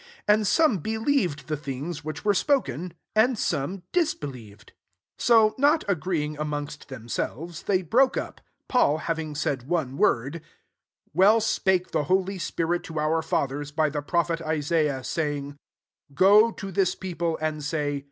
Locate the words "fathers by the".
13.21-14.01